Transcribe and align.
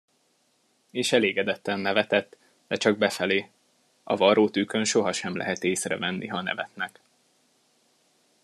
És 0.91 1.11
elégedetten 1.11 1.79
nevetett, 1.79 2.37
de 2.67 2.75
csak 2.75 2.97
befelé; 2.97 3.49
a 4.03 4.15
varrótűkön 4.17 4.83
sohasem 4.83 5.35
lehet 5.35 5.63
észrevenni, 5.63 6.27
ha 6.27 6.41
nevetnek. 6.41 6.99